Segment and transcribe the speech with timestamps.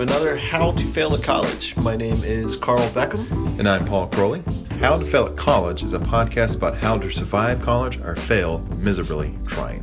[0.00, 1.76] Hello, and welcome to another How to Fail at College.
[1.76, 3.58] My name is Carl Beckham.
[3.58, 4.42] And I'm Paul Crowley.
[4.78, 8.60] How to Fail at College is a podcast about how to survive college or fail
[8.78, 9.82] miserably trying.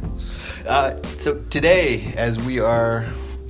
[0.65, 3.05] Uh, so, today, as we are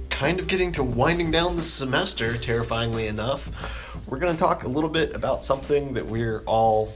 [0.09, 4.67] kind of getting to winding down the semester, terrifyingly enough, we're going to talk a
[4.67, 6.93] little bit about something that we're all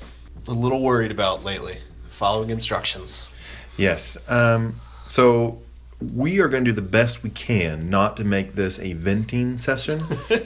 [0.47, 3.29] a little worried about lately following instructions.
[3.77, 4.17] Yes.
[4.29, 4.75] Um,
[5.07, 5.61] so,
[6.01, 9.57] we are going to do the best we can not to make this a venting
[9.57, 9.99] session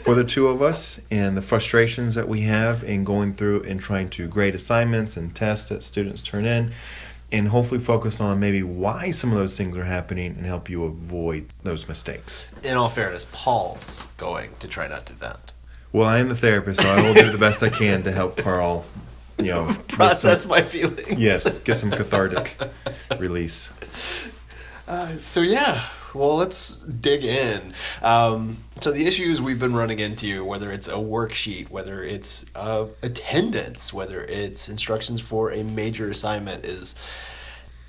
[0.03, 3.79] for the two of us and the frustrations that we have in going through and
[3.79, 6.71] trying to grade assignments and tests that students turn in
[7.31, 10.83] and hopefully focus on maybe why some of those things are happening and help you
[10.83, 12.47] avoid those mistakes.
[12.63, 15.53] In all fairness, Paul's going to try not to vent.
[15.91, 18.37] Well, I am the therapist, so I will do the best I can to help
[18.37, 18.85] Carl,
[19.37, 21.19] you know, process some, my feelings.
[21.19, 22.57] Yes, get some cathartic
[23.17, 23.71] release.
[24.87, 27.73] Uh, so yeah, well, let's dig in.
[28.01, 32.85] Um, so the issues we've been running into, whether it's a worksheet, whether it's uh,
[33.01, 36.95] attendance, whether it's instructions for a major assignment, is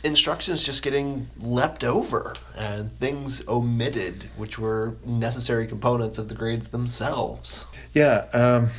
[0.05, 6.69] instructions just getting leapt over and things omitted, which were necessary components of the grades
[6.69, 7.67] themselves.
[7.93, 8.71] Yeah, um,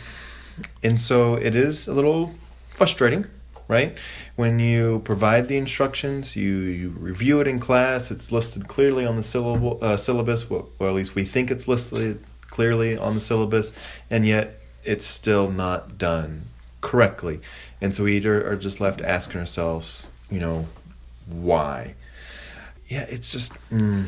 [0.83, 2.33] and so it is a little
[2.71, 3.25] frustrating
[3.67, 3.97] right?
[4.35, 9.15] When you provide the instructions, you, you review it in class, it's listed clearly on
[9.15, 13.19] the syllable, uh, syllabus, well, well, at least we think it's listed clearly on the
[13.19, 13.73] syllabus,
[14.09, 16.43] and yet it's still not done
[16.81, 17.41] correctly.
[17.81, 20.67] And so we are just left asking ourselves, you know,
[21.27, 21.95] why?
[22.87, 24.07] Yeah, it's just mm,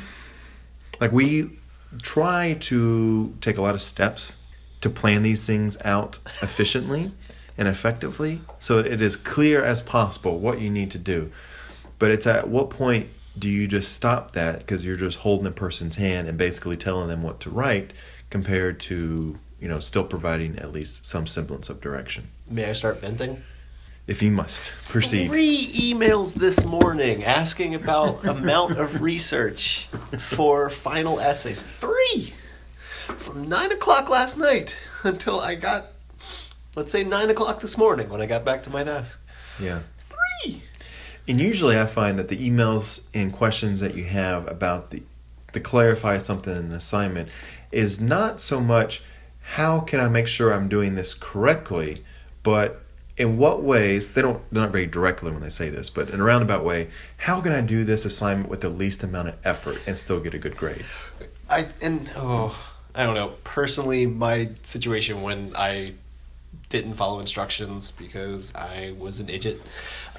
[1.02, 1.60] like we
[2.02, 4.38] try to take a lot of steps
[4.82, 7.12] to plan these things out efficiently
[7.60, 11.30] and effectively so it is clear as possible what you need to do.
[12.00, 15.52] But it's at what point do you just stop that because you're just holding a
[15.52, 17.92] person's hand and basically telling them what to write
[18.30, 22.30] compared to, you know, still providing at least some semblance of direction.
[22.50, 23.44] May I start venting?
[24.08, 25.28] If you must proceed.
[25.28, 29.88] Three emails this morning asking about amount of research
[30.18, 31.62] for final essays.
[31.62, 32.34] Three!
[33.18, 35.88] From nine o'clock last night until I got
[36.76, 39.20] let's say nine o'clock this morning when I got back to my desk.
[39.62, 39.80] Yeah.
[39.98, 40.64] Three.
[41.28, 45.04] And usually I find that the emails and questions that you have about the
[45.54, 47.30] to clarify something in an assignment
[47.72, 49.02] is not so much
[49.42, 52.04] how can I make sure I'm doing this correctly,
[52.44, 52.84] but
[53.18, 56.22] in what ways they don't they're not very directly when they say this, but in
[56.22, 59.82] a roundabout way, how can I do this assignment with the least amount of effort
[59.88, 60.86] and still get a good grade?
[61.50, 62.58] I and oh
[62.94, 63.34] I don't know.
[63.44, 65.96] Personally, my situation when I
[66.70, 69.62] didn't follow instructions because I was an idiot.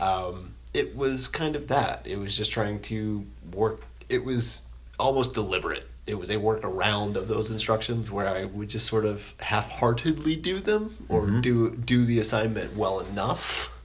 [0.00, 2.06] Um, it was kind of that.
[2.06, 3.82] It was just trying to work.
[4.08, 4.66] It was
[4.98, 5.88] almost deliberate.
[6.06, 10.36] It was a work around of those instructions where I would just sort of half-heartedly
[10.36, 11.40] do them or mm-hmm.
[11.40, 13.76] do do the assignment well enough.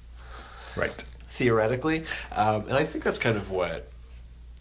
[0.76, 1.04] Right.
[1.30, 3.92] Theoretically, um, and I think that's kind of what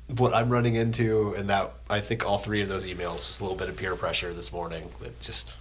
[0.08, 3.44] what I'm running into, and that I think all three of those emails was a
[3.44, 5.54] little bit of peer pressure this morning that just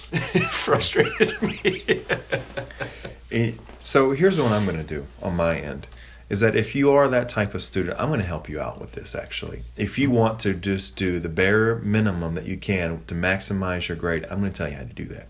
[0.50, 2.04] frustrated me.
[3.80, 5.86] so here's what I'm going to do on my end
[6.30, 8.80] is that if you are that type of student, I'm going to help you out
[8.80, 9.64] with this actually.
[9.76, 13.96] If you want to just do the bare minimum that you can to maximize your
[13.96, 15.26] grade, I'm going to tell you how to do that.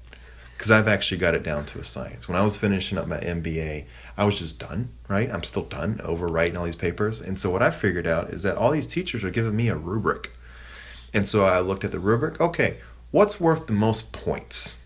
[0.52, 2.28] Because I've actually got it down to a science.
[2.28, 3.86] When I was finishing up my MBA,
[4.18, 5.32] I was just done, right?
[5.32, 7.18] I'm still done overwriting all these papers.
[7.18, 9.76] And so what I figured out is that all these teachers are giving me a
[9.76, 10.32] rubric.
[11.14, 12.42] And so I looked at the rubric.
[12.42, 12.76] Okay,
[13.10, 14.76] what's worth the most points?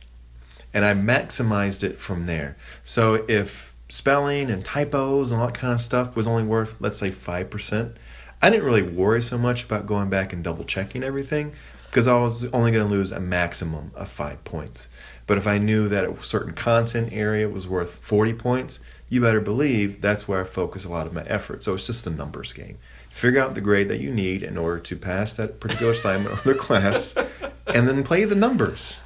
[0.73, 2.57] And I maximized it from there.
[2.85, 6.99] So if spelling and typos and all that kind of stuff was only worth, let's
[6.99, 7.95] say, 5%,
[8.43, 11.53] I didn't really worry so much about going back and double checking everything
[11.91, 14.89] because I was only going to lose a maximum of five points.
[15.27, 19.41] But if I knew that a certain content area was worth 40 points, you better
[19.41, 21.63] believe that's where I focus a lot of my effort.
[21.63, 22.79] So it's just a numbers game
[23.15, 26.53] figure out the grade that you need in order to pass that particular assignment or
[26.53, 27.15] the class,
[27.67, 29.01] and then play the numbers.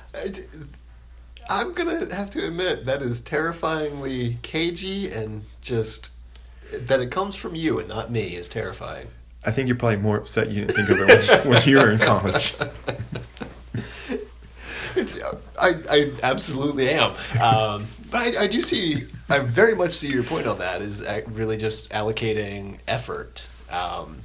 [1.48, 6.10] I'm gonna have to admit that is terrifyingly cagey and just
[6.72, 9.08] that it comes from you and not me is terrifying.
[9.44, 11.98] I think you're probably more upset you didn't think of it when, you were in
[11.98, 12.54] college.
[14.96, 15.16] It's,
[15.58, 17.12] I, I absolutely am.
[17.40, 21.04] Um, but I, I do see, I very much see your point on that is
[21.28, 24.22] really just allocating effort um,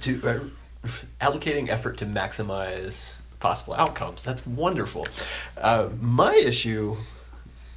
[0.00, 0.88] to uh,
[1.20, 4.24] allocating effort to maximize possible outcomes.
[4.24, 5.06] That's wonderful.
[5.58, 6.96] Uh, my issue,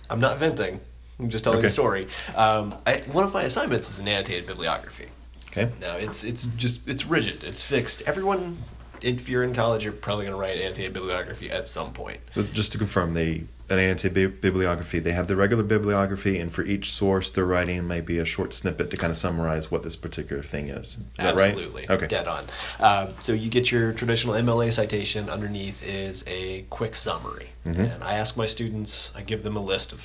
[0.09, 0.79] I'm not venting.
[1.19, 1.67] I'm just telling okay.
[1.67, 2.07] a story.
[2.35, 5.07] Um, I, one of my assignments is an annotated bibliography.
[5.49, 5.69] Okay.
[5.81, 7.43] Now it's it's just it's rigid.
[7.43, 8.03] It's fixed.
[8.03, 8.57] Everyone
[9.01, 12.19] if you're in college, you're probably going to write annotated bibliography at some point.
[12.31, 14.99] So just to confirm, they an anti-bibliography.
[14.99, 18.89] They have the regular bibliography, and for each source, they're writing maybe a short snippet
[18.91, 20.93] to kind of summarize what this particular thing is.
[20.93, 21.81] Is Absolutely.
[21.81, 21.91] Right?
[21.97, 22.07] Okay.
[22.07, 22.45] Dead on.
[22.79, 25.29] Uh, so you get your traditional MLA citation.
[25.29, 27.81] Underneath is a quick summary, Mm-hmm.
[27.81, 29.13] and I ask my students.
[29.15, 29.99] I give them a list of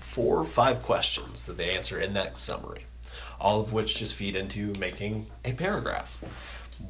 [0.00, 2.86] four or five questions that they answer in that summary,
[3.40, 6.20] all of which just feed into making a paragraph.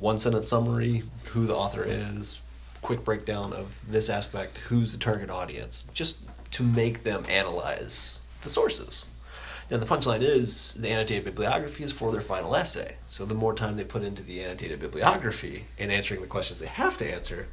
[0.00, 2.40] One sentence summary, who the author is,
[2.84, 8.50] quick breakdown of this aspect, who's the target audience, just to make them analyze the
[8.50, 9.08] sources.
[9.70, 12.96] Now, the punchline is the annotated bibliography is for their final essay.
[13.06, 16.66] So, the more time they put into the annotated bibliography in answering the questions they
[16.66, 17.48] have to answer,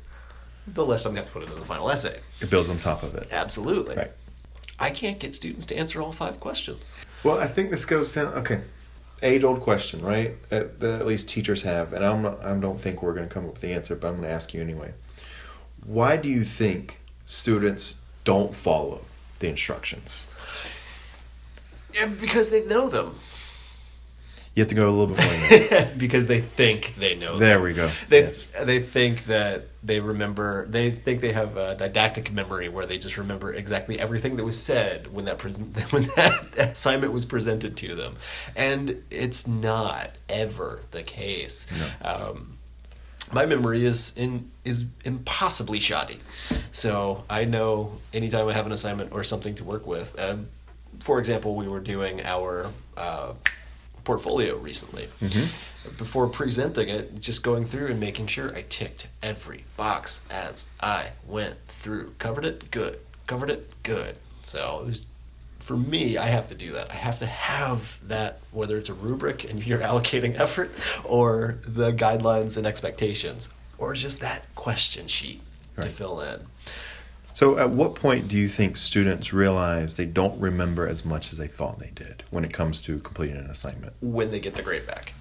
[0.68, 2.20] the less time they have to put into the final essay.
[2.42, 3.30] It builds on top of it.
[3.32, 3.96] Absolutely.
[3.96, 4.12] Right.
[4.80, 6.94] I can't get students to answer all five questions.
[7.24, 8.34] Well, I think this goes down.
[8.34, 8.62] Okay,
[9.24, 10.36] age old question, right?
[10.52, 13.34] At, that at least teachers have, and I'm not, I don't think we're going to
[13.34, 14.92] come up with the answer, but I'm going to ask you anyway.
[15.86, 19.02] Why do you think students don't follow
[19.40, 20.36] the instructions?
[21.94, 23.16] Yeah, because they know them.
[24.56, 25.92] You have to go a little bit further.
[25.98, 27.40] because they think they know them.
[27.40, 27.90] there we go.
[28.10, 28.48] They, Yes.
[28.64, 33.18] they think that they remember they think they have a didactic memory where they just
[33.18, 37.96] remember exactly everything that was said when that present when that assignment was presented to
[37.96, 38.18] them
[38.56, 41.66] and it's not ever the case
[42.04, 42.58] um,
[43.34, 46.20] my memory is in is impossibly shoddy
[46.72, 50.48] so i know anytime i have an assignment or something to work with um,
[51.00, 52.66] for example we were doing our
[52.98, 53.34] uh,
[54.04, 55.08] portfolio recently
[55.98, 61.08] before presenting it, just going through and making sure I ticked every box as I
[61.28, 62.14] went through.
[62.20, 63.00] Covered it, good.
[63.28, 64.18] Covered it, good.
[64.44, 65.06] So it was,
[65.62, 66.90] for me, I have to do that.
[66.92, 70.72] I have to have that, whether it's a rubric and you're allocating effort,
[71.04, 75.42] or the guidelines and expectations, or just that question sheet
[75.80, 76.42] to fill in.
[77.34, 81.38] So, at what point do you think students realize they don't remember as much as
[81.38, 83.94] they thought they did when it comes to completing an assignment?
[84.02, 85.14] When they get the grade back.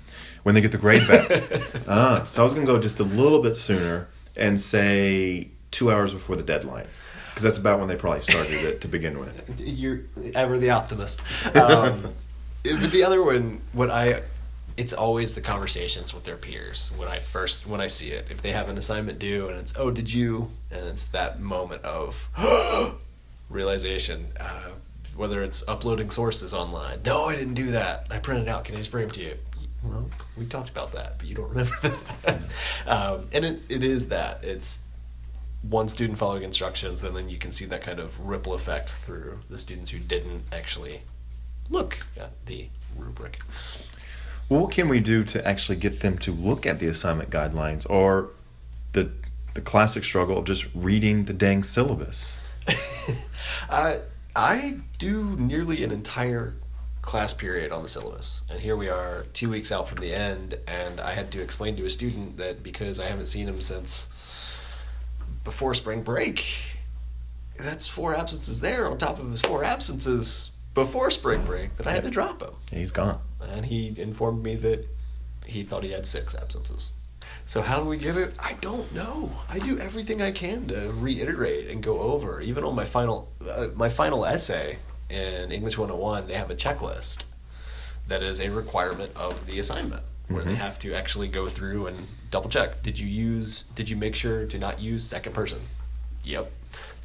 [0.42, 1.62] When they get the grade back.
[1.88, 5.92] ah, so I was going to go just a little bit sooner and say two
[5.92, 6.86] hours before the deadline.
[7.30, 9.60] Because that's about when they probably started it to begin with.
[9.64, 10.00] You're
[10.34, 11.20] ever the optimist.
[11.56, 12.12] Um,
[12.62, 14.22] but the other one, what I,
[14.76, 18.26] it's always the conversations with their peers when I first when I see it.
[18.30, 21.84] If they have an assignment due and it's oh did you and it's that moment
[21.84, 22.28] of
[23.48, 24.28] realization.
[24.38, 24.70] Uh,
[25.20, 27.00] whether it's uploading sources online.
[27.04, 28.06] No, I didn't do that.
[28.10, 28.64] I printed out.
[28.64, 29.34] Can I just bring them to you?
[29.82, 32.40] Well, we talked about that, but you don't remember that.
[32.86, 34.44] um, and it, it is that.
[34.44, 34.86] It's
[35.62, 39.40] one student following instructions, and then you can see that kind of ripple effect through
[39.50, 41.02] the students who didn't actually
[41.68, 43.40] look at the rubric.
[44.48, 47.88] Well, what can we do to actually get them to look at the assignment guidelines
[47.88, 48.30] or
[48.92, 49.10] the,
[49.54, 52.40] the classic struggle of just reading the dang syllabus?
[52.66, 52.74] I
[53.70, 53.98] uh,
[54.34, 56.54] I do nearly an entire
[57.02, 60.56] class period on the syllabus, and here we are, two weeks out from the end,
[60.68, 64.08] and I had to explain to a student that because I haven't seen him since
[65.50, 66.46] before spring break,
[67.58, 71.90] that's four absences there on top of his four absences before spring break that I
[71.90, 72.54] had to drop him.
[72.70, 73.18] He's gone.
[73.40, 74.86] And he informed me that
[75.44, 76.92] he thought he had six absences.
[77.46, 78.32] So how do we get it?
[78.38, 79.32] I don't know.
[79.48, 82.40] I do everything I can to reiterate and go over.
[82.40, 84.78] Even on my final uh, my final essay
[85.08, 87.24] in English 101, they have a checklist
[88.06, 92.06] that is a requirement of the assignment where they have to actually go through and
[92.30, 92.82] double check.
[92.82, 95.60] Did you use did you make sure to not use second person?
[96.24, 96.52] Yep.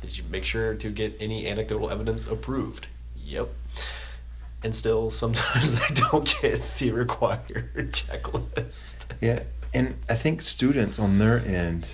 [0.01, 2.88] Did you make sure to get any anecdotal evidence approved?
[3.17, 3.50] Yep.
[4.63, 9.08] And still, sometimes I don't get the required checklist.
[9.22, 11.88] Yeah, and I think students on their end,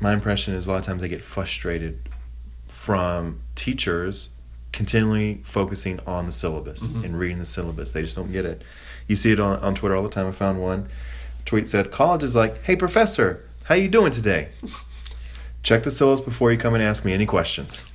[0.00, 2.08] my impression is a lot of times they get frustrated
[2.68, 4.30] from teachers
[4.72, 7.04] continually focusing on the syllabus mm-hmm.
[7.04, 7.90] and reading the syllabus.
[7.90, 8.62] They just don't get it.
[9.10, 10.26] You see it on, on Twitter all the time.
[10.26, 10.88] I found one
[11.44, 14.50] tweet said, "College is like, hey professor, how you doing today?
[15.62, 17.90] Check the syllabus before you come and ask me any questions."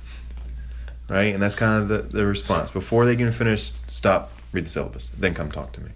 [1.08, 2.70] Right, and that's kind of the, the response.
[2.70, 5.90] Before they can finish, stop, read the syllabus, then come talk to me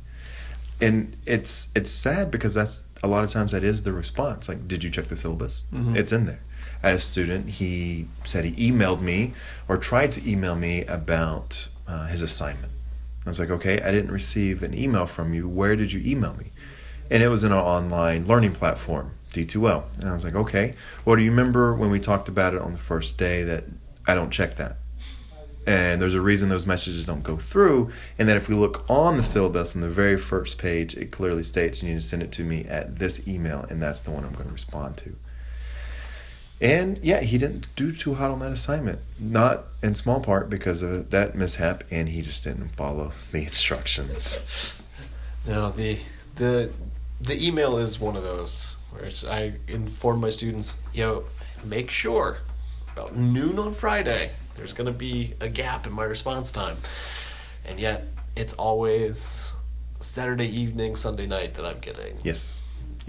[0.80, 4.66] and it's it's sad because that's a lot of times that is the response like
[4.66, 5.62] did you check the syllabus
[5.96, 6.40] it's in there
[6.82, 9.34] i had a student he said he emailed me
[9.68, 12.72] or tried to email me about uh, his assignment
[13.24, 16.34] i was like okay i didn't receive an email from you where did you email
[16.34, 16.52] me
[17.10, 20.74] and it was in our online learning platform d2l and i was like okay
[21.04, 23.64] well do you remember when we talked about it on the first day that
[24.06, 24.76] i don't check that
[25.66, 27.92] And there's a reason those messages don't go through.
[28.18, 31.44] And that if we look on the syllabus on the very first page, it clearly
[31.44, 34.24] states you need to send it to me at this email, and that's the one
[34.24, 35.14] I'm going to respond to.
[36.60, 39.00] And yeah, he didn't do too hot on that assignment.
[39.18, 44.80] Not in small part because of that mishap, and he just didn't follow the instructions.
[45.46, 45.98] No, the
[46.36, 46.70] the
[47.20, 51.24] the email is one of those where it's, I inform my students, yo,
[51.64, 52.38] make sure
[52.92, 56.76] about noon on Friday there's gonna be a gap in my response time,
[57.66, 59.52] and yet it's always
[60.00, 62.59] Saturday evening, Sunday night that I'm getting Yes.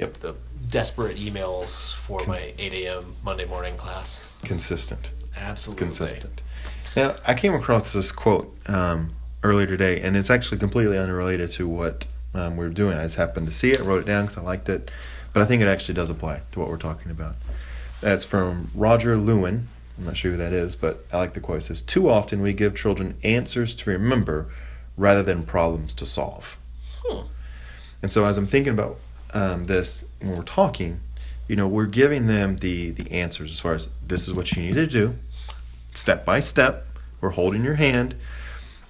[0.01, 0.13] Yep.
[0.15, 0.35] the
[0.71, 3.15] desperate emails for my 8 a.m.
[3.23, 4.31] Monday morning class.
[4.43, 5.11] Consistent.
[5.37, 5.85] Absolutely.
[5.85, 6.41] consistent.
[6.95, 11.67] Now, I came across this quote um, earlier today, and it's actually completely unrelated to
[11.67, 12.97] what um, we're doing.
[12.97, 14.89] I just happened to see it, wrote it down because I liked it,
[15.33, 17.35] but I think it actually does apply to what we're talking about.
[18.01, 19.67] That's from Roger Lewin.
[19.99, 21.59] I'm not sure who that is, but I like the quote.
[21.59, 24.49] It says, Too often we give children answers to remember
[24.97, 26.57] rather than problems to solve.
[27.05, 27.27] Hmm.
[28.01, 28.97] And so as I'm thinking about
[29.33, 30.99] um, this when we're talking,
[31.47, 34.63] you know, we're giving them the the answers as far as this is what you
[34.63, 35.15] need to do,
[35.95, 36.87] step by step.
[37.19, 38.15] We're holding your hand,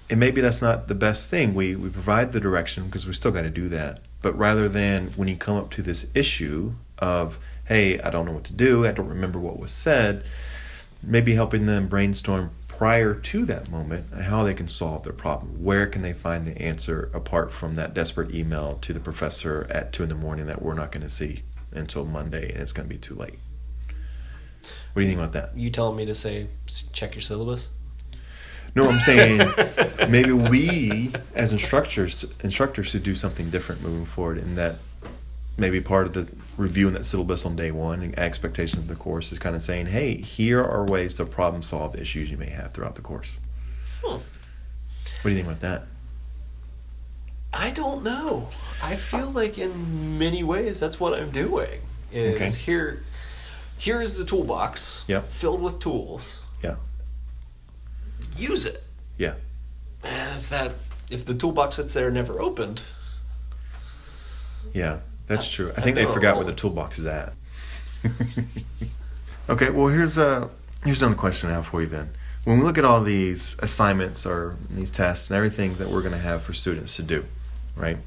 [0.08, 1.54] and maybe that's not the best thing.
[1.54, 4.00] We we provide the direction because we still got to do that.
[4.22, 8.32] But rather than when you come up to this issue of, hey, I don't know
[8.32, 10.24] what to do, I don't remember what was said,
[11.02, 15.62] maybe helping them brainstorm prior to that moment and how they can solve their problem.
[15.62, 19.92] Where can they find the answer apart from that desperate email to the professor at
[19.92, 22.88] two in the morning that we're not going to see until Monday and it's going
[22.88, 23.38] to be too late?
[24.62, 25.56] What do you think about that?
[25.56, 26.48] You telling me to say
[26.92, 27.68] check your syllabus?
[28.74, 29.38] No, I'm saying
[30.10, 34.78] maybe we as instructors instructors should do something different moving forward in that
[35.56, 39.32] maybe part of the reviewing that syllabus on day one and expectations of the course
[39.32, 42.72] is kind of saying, hey, here are ways to problem solve issues you may have
[42.72, 43.38] throughout the course.
[44.02, 44.14] Hmm.
[44.16, 44.22] What
[45.24, 45.86] do you think about that?
[47.54, 48.48] I don't know.
[48.82, 51.80] I feel like in many ways that's what I'm doing.
[52.10, 52.50] Is Okay.
[52.50, 53.04] here
[53.78, 55.28] here is the toolbox Yep.
[55.28, 56.42] filled with tools.
[56.62, 56.76] Yeah.
[58.36, 58.82] Use it.
[59.18, 59.34] Yeah.
[60.04, 60.72] And it's that
[61.10, 62.82] if the toolbox sits there never opened,
[64.74, 65.00] Yeah,
[65.32, 65.72] that's true.
[65.76, 67.32] I I think they forgot where the toolbox is at.
[69.48, 70.48] okay, well here's uh
[70.84, 72.10] here's another question I have for you then.
[72.44, 76.12] When we look at all these assignments or these tests and everything that we're going
[76.12, 77.24] to have for students to do,
[77.76, 77.98] right?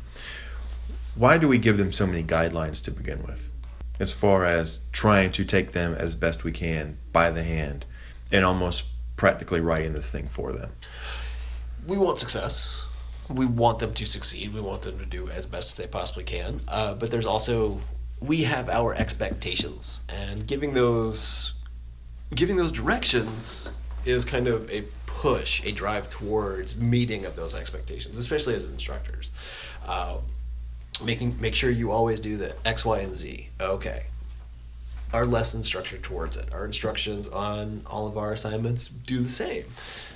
[1.16, 3.50] Why do we give them so many guidelines to begin with?
[3.98, 7.86] As far as trying to take them as best we can by the hand
[8.30, 8.84] and almost
[9.16, 10.72] practically writing this thing for them.
[11.88, 12.85] we want success.
[13.30, 14.54] We want them to succeed.
[14.54, 16.62] We want them to do as best as they possibly can.
[16.68, 17.80] Uh, but there's also
[18.22, 21.54] we have our expectations, and giving those
[22.34, 23.72] giving those directions
[24.04, 29.32] is kind of a push, a drive towards meeting of those expectations, especially as instructors.
[29.86, 30.18] Uh,
[31.04, 33.50] making make sure you always do the X, Y, and Z.
[33.60, 34.06] Okay.
[35.14, 36.54] Our lesson structured towards it.
[36.54, 39.66] Our instructions on all of our assignments do the same.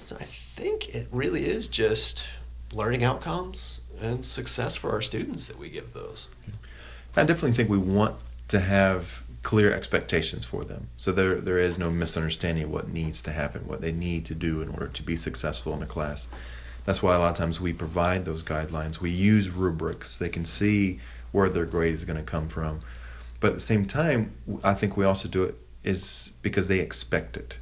[0.04, 2.28] So I think it really is just
[2.74, 6.28] learning outcomes and success for our students that we give those.
[7.16, 8.16] I definitely think we want
[8.50, 10.90] to have clear expectations for them.
[10.98, 14.36] So there there is no misunderstanding of what needs to happen, what they need to
[14.36, 16.28] do in order to be successful in a class.
[16.86, 19.00] That's why a lot of times we provide those guidelines.
[19.00, 20.18] We use rubrics.
[20.18, 21.00] They can see
[21.32, 22.82] where their grade is going to come from.
[23.40, 24.34] But at the same time,
[24.64, 27.58] I think we also do it is because they expect it.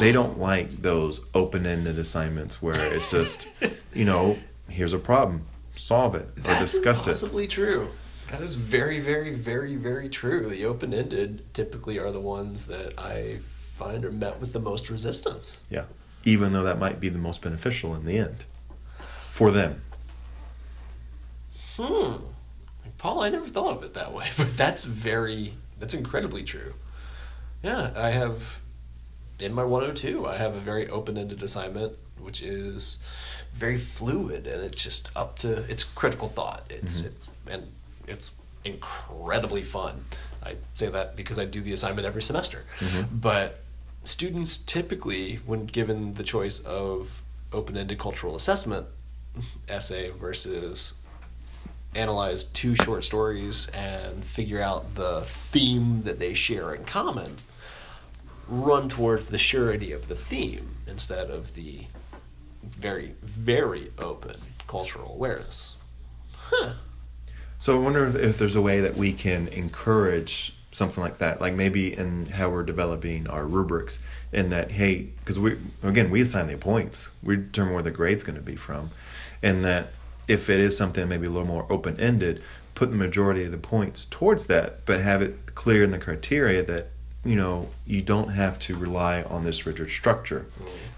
[0.00, 3.48] They don't like those open-ended assignments where it's just,
[3.94, 4.38] you know,
[4.68, 7.10] here's a problem, solve it, or That's discuss it.
[7.10, 7.90] possibly true.
[8.28, 10.48] That is very, very, very, very true.
[10.48, 13.38] The open ended typically are the ones that I
[13.74, 15.60] find are met with the most resistance.
[15.68, 15.84] Yeah.
[16.24, 18.44] Even though that might be the most beneficial in the end
[19.30, 19.82] for them.
[21.76, 22.14] Hmm.
[22.98, 26.74] Paul, I never thought of it that way, but that's very, that's incredibly true.
[27.62, 28.60] Yeah, I have,
[29.38, 32.98] in my 102, I have a very open ended assignment, which is
[33.52, 36.64] very fluid and it's just up to, it's critical thought.
[36.70, 37.06] It's, mm-hmm.
[37.06, 37.72] it's, and
[38.06, 38.32] it's
[38.64, 40.04] incredibly fun.
[40.42, 42.64] I say that because I do the assignment every semester.
[42.80, 43.16] Mm-hmm.
[43.16, 43.60] But
[44.04, 47.22] students typically, when given the choice of
[47.52, 48.86] open ended cultural assessment
[49.68, 50.94] essay versus
[51.94, 57.36] analyze two short stories and figure out the theme that they share in common,
[58.48, 61.86] run towards the surety of the theme instead of the
[62.62, 64.36] very, very open
[64.66, 65.76] cultural awareness.
[66.32, 66.74] Huh.
[67.58, 71.40] So I wonder if, if there's a way that we can encourage something like that.
[71.40, 74.00] Like maybe in how we're developing our rubrics,
[74.32, 78.24] in that hey, because we again we assign the points, we determine where the grade's
[78.24, 78.90] going to be from,
[79.42, 79.92] and that
[80.26, 82.42] if it is something maybe a little more open ended,
[82.74, 86.62] put the majority of the points towards that, but have it clear in the criteria
[86.64, 86.90] that
[87.24, 90.46] you know you don't have to rely on this rigid structure.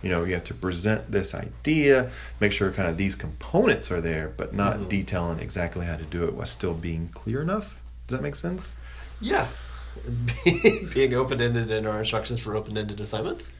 [0.02, 4.00] You know you have to present this idea, make sure kind of these components are
[4.00, 4.88] there, but not Mhm.
[4.88, 7.76] detailing exactly how to do it while still being clear enough.
[8.08, 8.76] Does that make sense?
[9.20, 9.46] Yeah.
[10.94, 13.50] Being open ended in our instructions for open ended assignments,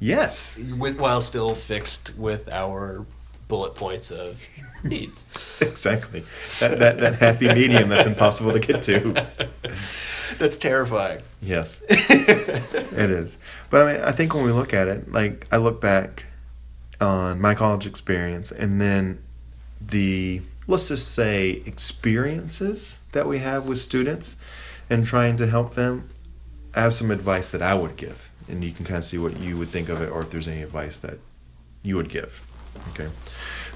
[0.00, 0.58] Yes.
[0.76, 3.06] with while still fixed with our
[3.48, 4.46] bullet points of
[4.84, 5.26] needs.
[5.60, 6.24] Exactly.
[6.60, 9.26] That, that, that happy medium that's impossible to get to.
[10.38, 11.20] That's terrifying.
[11.40, 13.36] Yes, it is.
[13.70, 16.24] But I mean, I think when we look at it, like I look back
[17.00, 19.22] on my college experience and then
[19.80, 24.36] the, let's just say, experiences that we have with students
[24.90, 26.10] and trying to help them
[26.74, 28.30] as some advice that I would give.
[28.48, 30.48] And you can kind of see what you would think of it or if there's
[30.48, 31.18] any advice that
[31.82, 32.42] you would give.
[32.90, 33.08] Okay.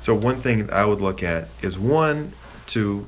[0.00, 2.32] So, one thing I would look at is one,
[2.68, 3.06] to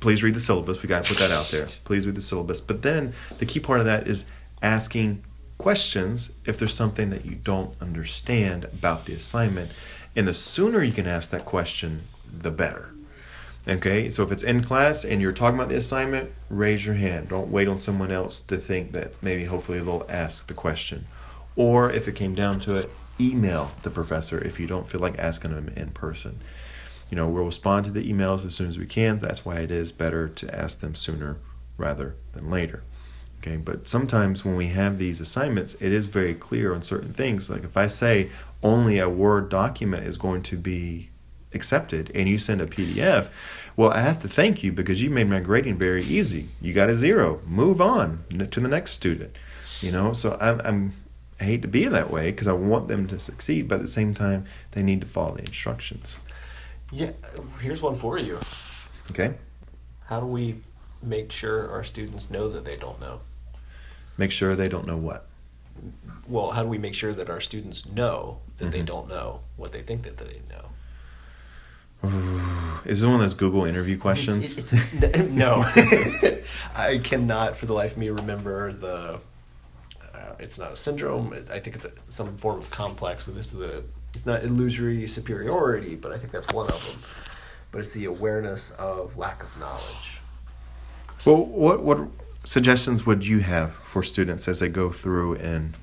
[0.00, 0.82] please read the syllabus.
[0.82, 1.68] We got to put that out there.
[1.84, 2.60] Please read the syllabus.
[2.60, 4.26] But then the key part of that is
[4.62, 5.22] asking
[5.58, 9.70] questions if there's something that you don't understand about the assignment.
[10.14, 12.90] And the sooner you can ask that question, the better.
[13.68, 17.28] Okay, so if it's in class and you're talking about the assignment, raise your hand.
[17.28, 21.06] Don't wait on someone else to think that maybe hopefully they'll ask the question.
[21.56, 25.18] Or if it came down to it, email the professor if you don't feel like
[25.18, 26.40] asking them in person.
[27.10, 29.18] You know, we'll respond to the emails as soon as we can.
[29.18, 31.38] That's why it is better to ask them sooner
[31.76, 32.82] rather than later.
[33.38, 37.48] Okay, but sometimes when we have these assignments, it is very clear on certain things.
[37.48, 38.30] Like if I say
[38.62, 41.10] only a Word document is going to be
[41.52, 43.28] accepted and you send a PDF,
[43.76, 46.48] well, I have to thank you because you made my grading very easy.
[46.60, 47.40] You got a zero.
[47.46, 49.36] Move on to the next student.
[49.80, 50.92] You know, so I'm, I'm
[51.40, 53.88] I hate to be that way because I want them to succeed, but at the
[53.88, 56.16] same time, they need to follow the instructions.
[56.90, 57.10] Yeah,
[57.60, 58.38] here's one for you.
[59.10, 59.34] Okay,
[60.06, 60.56] How do we
[61.02, 63.20] make sure our students know that they don't know?
[64.18, 65.26] make sure they don't know what.
[66.26, 68.86] Well, how do we make sure that our students know that they Mhm.
[68.86, 70.70] don't know what they think that they know?
[72.86, 74.56] Is this one of those Google interview questions?
[74.56, 75.56] It's, it's, no,
[76.74, 79.20] I cannot for the life of me remember the.
[80.38, 81.32] It's not a syndrome.
[81.32, 83.84] It, I think it's a, some form of complex, but this is the.
[84.14, 87.02] It's not illusory superiority, but I think that's one of them.
[87.70, 90.20] But it's the awareness of lack of knowledge.
[91.24, 91.98] Well, what what
[92.44, 95.74] suggestions would you have for students as they go through and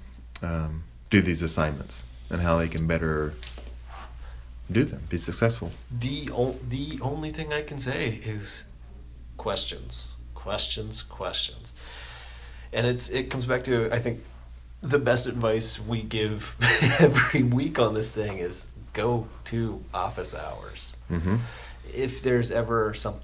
[0.42, 3.34] um, do these assignments and how they can better
[4.72, 5.72] do them, be successful?
[5.92, 8.66] The o- the only thing I can say is
[9.38, 11.74] questions, questions, questions,
[12.72, 14.24] and it's it comes back to I think
[14.84, 16.56] the best advice we give
[17.00, 20.96] every week on this thing is go to office hours.
[21.10, 21.38] Mm-hmm.
[21.94, 23.16] If there's ever some,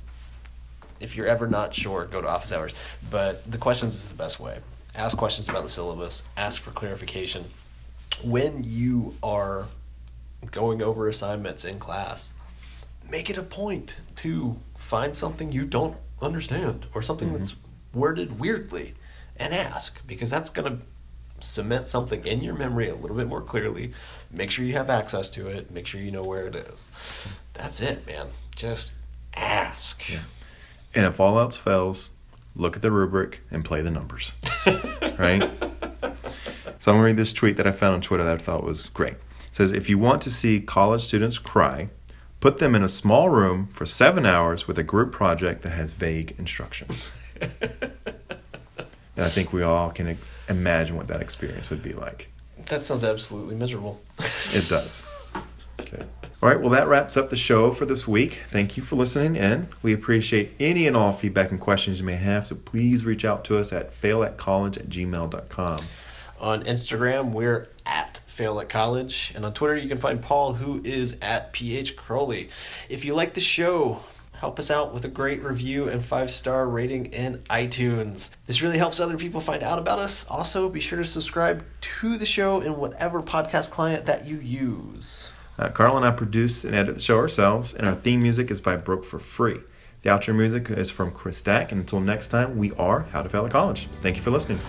[0.99, 2.73] if you're ever not sure, go to office hours.
[3.11, 4.59] But the questions is the best way.
[4.95, 6.23] Ask questions about the syllabus.
[6.37, 7.45] Ask for clarification.
[8.23, 9.65] When you are
[10.51, 12.33] going over assignments in class,
[13.09, 17.55] make it a point to find something you don't understand or something that's
[17.93, 18.93] worded weirdly
[19.37, 20.83] and ask because that's going to
[21.43, 23.93] cement something in your memory a little bit more clearly.
[24.31, 25.71] Make sure you have access to it.
[25.71, 26.89] Make sure you know where it is.
[27.53, 28.27] That's it, man.
[28.55, 28.93] Just
[29.35, 30.09] ask.
[30.09, 30.19] Yeah.
[30.93, 32.09] And if all else fails,
[32.55, 34.33] look at the rubric and play the numbers.
[35.17, 35.49] right?
[36.79, 38.89] So I'm gonna read this tweet that I found on Twitter that I thought was
[38.89, 39.13] great.
[39.13, 39.19] It
[39.51, 41.89] says, if you want to see college students cry,
[42.39, 45.91] put them in a small room for seven hours with a group project that has
[45.91, 47.17] vague instructions.
[47.41, 47.91] and
[49.17, 50.07] I think we all can
[50.49, 52.29] imagine what that experience would be like.
[52.65, 54.01] That sounds absolutely miserable.
[54.53, 55.05] It does.
[55.79, 56.03] Okay.
[56.41, 58.39] All right, well, that wraps up the show for this week.
[58.51, 59.67] Thank you for listening in.
[59.81, 63.43] We appreciate any and all feedback and questions you may have, so please reach out
[63.45, 65.79] to us at failatcollege at gmail.com.
[66.39, 70.81] On Instagram, we're at Fail at College, and on Twitter, you can find Paul, who
[70.85, 72.49] is at PH Crowley.
[72.87, 74.01] If you like the show,
[74.39, 78.31] help us out with a great review and five star rating in iTunes.
[78.47, 80.25] This really helps other people find out about us.
[80.29, 85.31] Also, be sure to subscribe to the show in whatever podcast client that you use.
[85.57, 88.61] Uh, Carl and I produce and edit the show ourselves, and our theme music is
[88.61, 89.59] by Broke for Free.
[90.01, 93.27] The outro music is from Chris Stack, and until next time, we are How to
[93.27, 93.89] Fail at College.
[94.01, 94.59] Thank you for listening.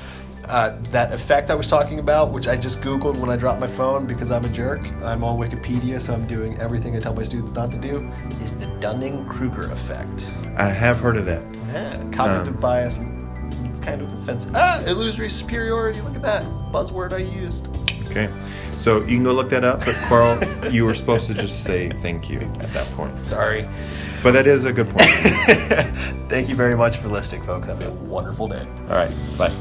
[0.50, 3.68] Uh, that effect I was talking about, which I just Googled when I dropped my
[3.68, 4.80] phone because I'm a jerk.
[5.02, 8.10] I'm on Wikipedia, so I'm doing everything I tell my students not to do,
[8.42, 10.28] is the Dunning Kruger effect.
[10.56, 11.44] I have heard of that.
[11.72, 12.98] Yeah, cognitive Um, bias
[13.64, 14.50] it's kind of offensive.
[14.56, 16.00] Ah, illusory superiority.
[16.00, 17.68] Look at that buzzword I used.
[18.10, 18.28] Okay.
[18.72, 21.90] So you can go look that up, but Carl, you were supposed to just say
[22.00, 23.18] thank you at that point.
[23.18, 23.68] Sorry.
[24.22, 25.08] But that is a good point.
[26.28, 27.68] Thank you very much for listening, folks.
[27.68, 28.66] Have a wonderful day.
[28.88, 29.14] All right.
[29.38, 29.52] Bye.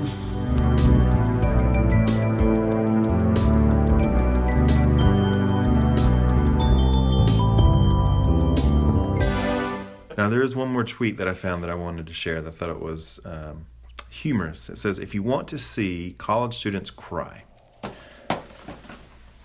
[10.29, 12.47] Now, there is one more tweet that I found that I wanted to share that
[12.47, 13.65] I thought it was um,
[14.11, 14.69] humorous.
[14.69, 17.45] It says, If you want to see college students cry,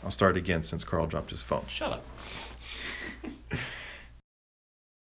[0.05, 1.65] I'll start again since Carl dropped his phone.
[1.69, 2.05] Shut up.